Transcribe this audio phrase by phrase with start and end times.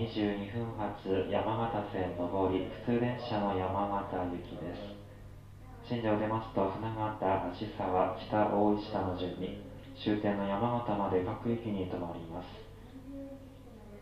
[0.00, 4.96] 22分発山形線上り普通電車の山形行きです。
[5.84, 9.60] 新庄出ますと船形芦沢北大石田の順に
[10.02, 12.48] 終点の山形まで各駅に停まります。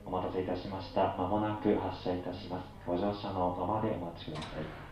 [0.06, 1.16] お待たせいたしました。
[1.18, 2.70] まもなく発車いたします。
[2.86, 4.87] ご乗車のままでお待ちください。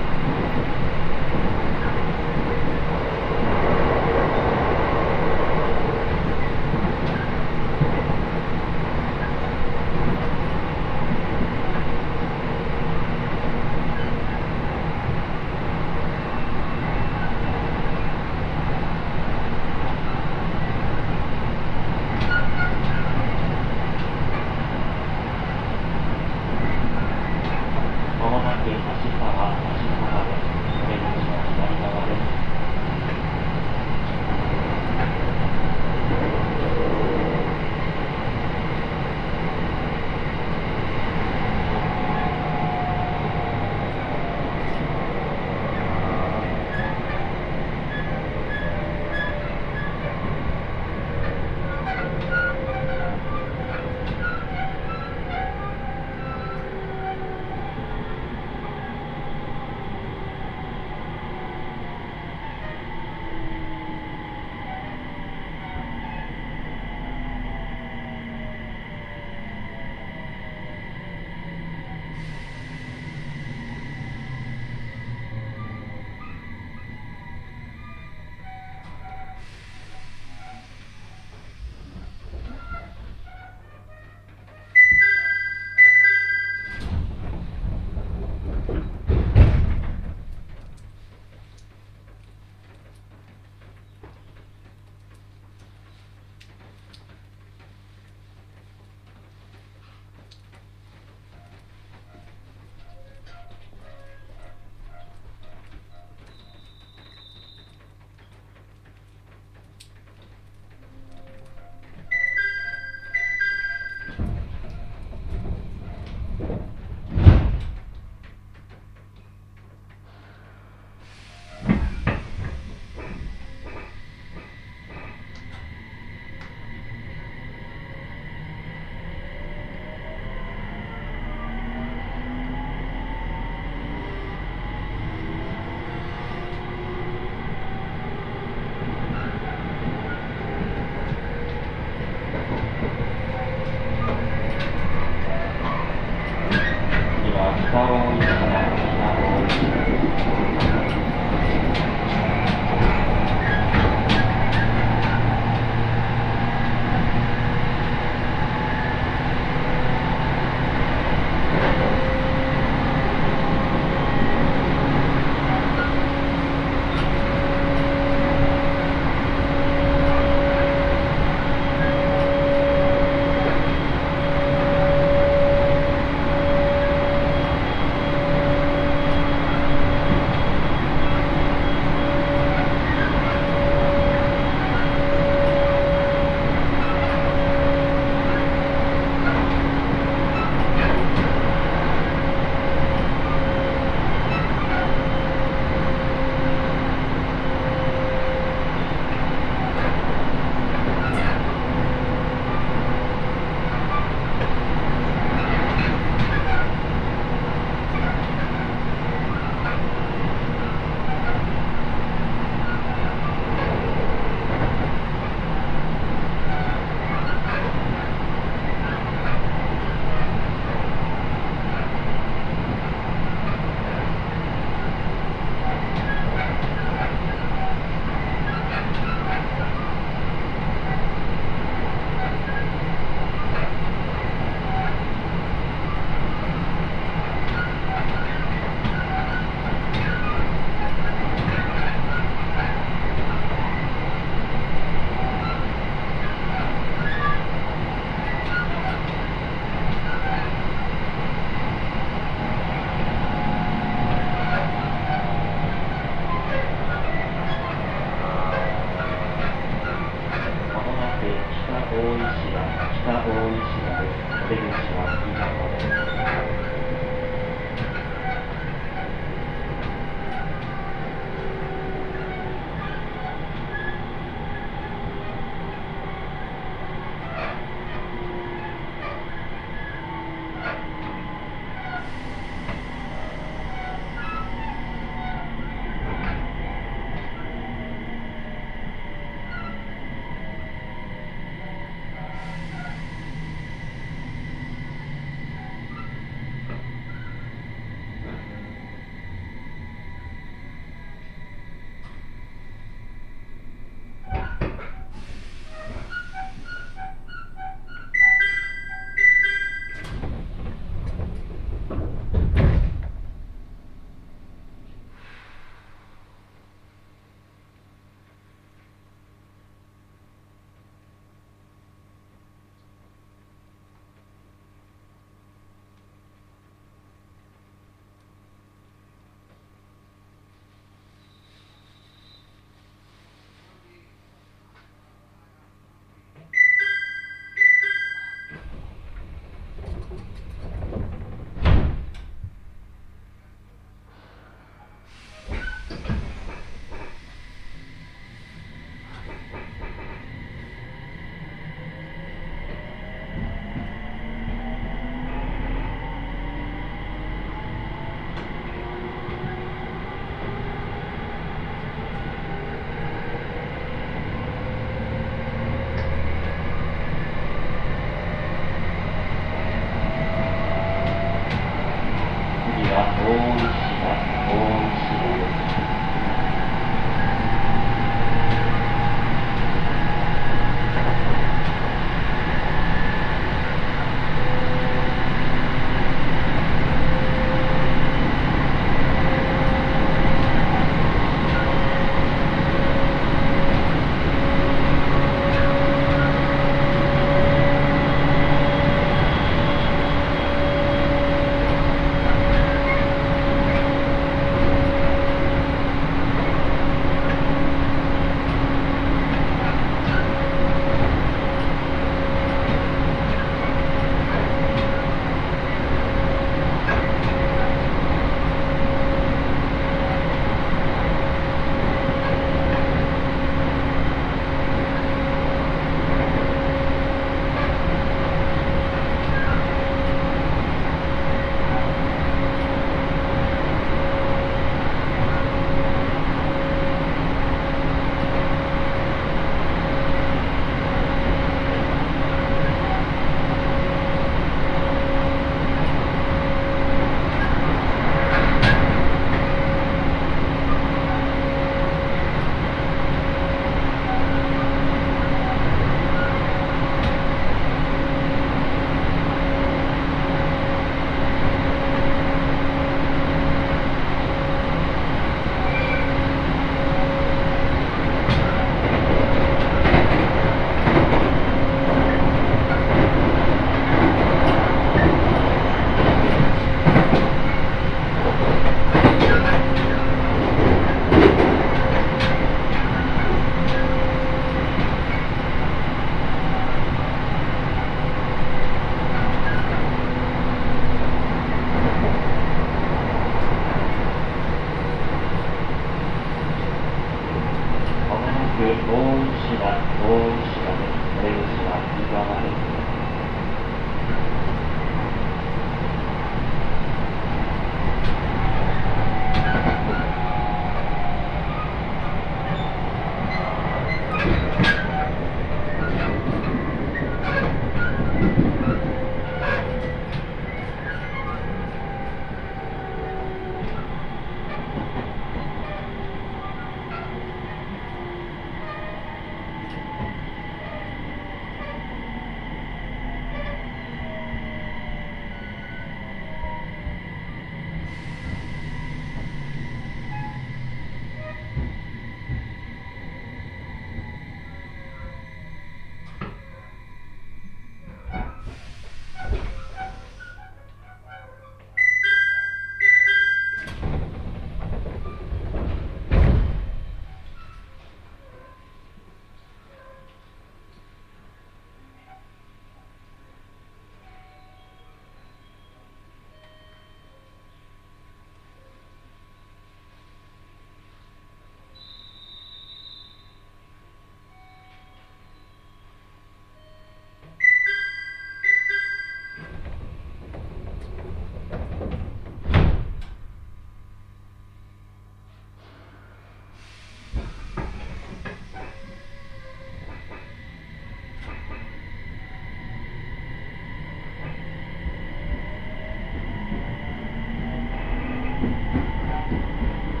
[598.41, 600.00] ごめん。